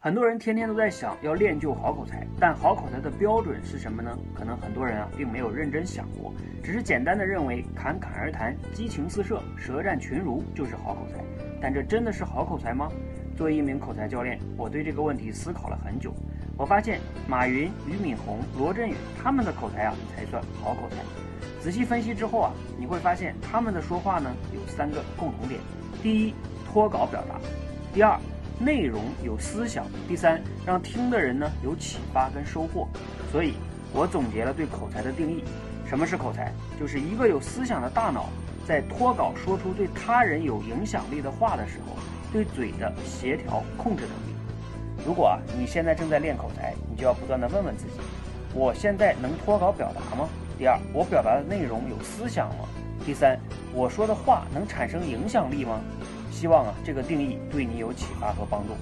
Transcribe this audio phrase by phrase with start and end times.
[0.00, 4.16] 很多人天天都在想要练就好口才，但好口才的标准是什么呢？
[4.32, 6.32] 可能很多人啊并没有认真想过，
[6.62, 11.16] 只是简单的认为侃侃而谈、激情四射、舌战群儒就是好口才。
[11.60, 12.88] 但这真的是好口才吗？
[13.36, 16.14] 作为一名口才教练，我对这个问题思考了很久。
[16.56, 20.96] 我发现马云、俞敏洪、罗振宇他们的口才啊才算好口才。
[21.60, 25.58] 仔细分析之后啊，你会发现他们的说话呢有三个共同点：
[26.04, 26.34] 第一，
[26.64, 27.34] 脱稿表达；
[27.92, 28.16] 第二，
[28.58, 32.88] 内容有思想，第三，让听的人呢有启发跟收获。
[33.30, 33.54] 所以，
[33.92, 35.44] 我总结了对口才的定义：
[35.88, 36.52] 什么是口才？
[36.78, 38.28] 就是一个有思想的大脑，
[38.66, 41.96] 在脱稿说出对他人有影响力的话的时候，
[42.32, 44.36] 对嘴的协调控制能力。
[45.06, 48.00] 如果啊你现在正在练口才，你就要不断的问问自己：
[48.52, 50.28] 我现在能脱稿表达吗？
[50.58, 52.64] 第二，我表达的内容有思想吗？
[53.06, 53.38] 第三，
[53.72, 55.80] 我说的话能产生影响力吗？
[56.30, 58.74] 希望啊，这个定义对你有启发和帮助。